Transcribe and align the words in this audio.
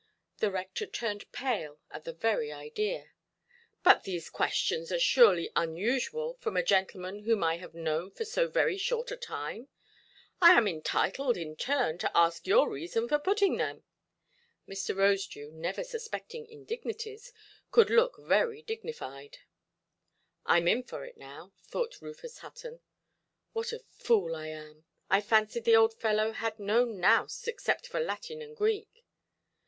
The 0.39 0.49
rector 0.49 0.87
turned 0.87 1.31
pale 1.31 1.79
at 1.91 2.05
the 2.05 2.11
very 2.13 2.51
idea. 2.51 3.11
"But 3.83 4.01
these 4.03 4.31
questions 4.31 4.91
are 4.91 4.97
surely 4.97 5.51
unusual 5.55 6.33
from 6.41 6.57
a 6.57 6.63
gentleman 6.63 7.19
whom 7.19 7.43
I 7.43 7.57
have 7.57 7.75
known 7.75 8.09
for 8.09 8.25
so 8.25 8.47
very 8.47 8.79
short 8.79 9.11
a 9.11 9.15
time. 9.15 9.67
I 10.41 10.53
am 10.57 10.67
entitled, 10.67 11.37
in 11.37 11.55
turn, 11.55 11.99
to 11.99 12.17
ask 12.17 12.47
your 12.47 12.67
reason 12.71 13.07
for 13.07 13.19
putting 13.19 13.57
them". 13.57 13.83
Mr. 14.67 14.95
Rosedew, 14.95 15.51
never 15.51 15.83
suspecting 15.83 16.47
indignities, 16.47 17.31
could 17.69 17.91
look 17.91 18.17
very 18.17 18.63
dignified. 18.63 19.37
"Iʼm 20.47 20.67
in 20.67 20.81
for 20.81 21.05
it 21.05 21.15
now", 21.17 21.53
thought 21.67 22.01
Rufus 22.01 22.39
Hutton; 22.39 22.79
"what 23.53 23.71
a 23.71 23.83
fool 23.91 24.35
I 24.35 24.47
am! 24.47 24.83
I 25.11 25.21
fancied 25.21 25.65
the 25.65 25.75
old 25.75 25.93
fellow 25.93 26.31
had 26.31 26.57
no 26.57 26.85
nous, 26.85 27.47
except 27.47 27.85
for 27.85 27.99
Latin 27.99 28.41
and 28.41 28.57
Greek". 28.57 29.05